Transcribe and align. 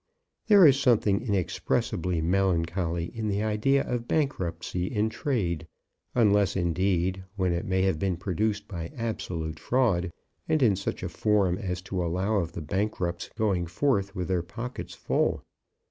There 0.47 0.65
is 0.65 0.79
something 0.79 1.21
inexpressibly 1.21 2.21
melancholy 2.21 3.15
in 3.15 3.27
the 3.27 3.43
idea 3.43 3.83
of 3.83 4.07
bankruptcy 4.07 4.87
in 4.87 5.09
trade; 5.11 5.67
unless, 6.15 6.55
indeed, 6.55 7.23
when 7.35 7.53
it 7.53 7.67
may 7.67 7.83
have 7.83 7.99
been 7.99 8.17
produced 8.17 8.67
by 8.67 8.91
absolute 8.97 9.59
fraud, 9.59 10.11
and 10.49 10.63
in 10.63 10.75
such 10.75 11.03
a 11.03 11.09
form 11.09 11.59
as 11.59 11.83
to 11.83 12.03
allow 12.03 12.37
of 12.37 12.53
the 12.53 12.63
bankrupts 12.63 13.29
going 13.37 13.67
forth 13.67 14.15
with 14.15 14.27
their 14.29 14.41
pockets 14.41 14.95
full. 14.95 15.43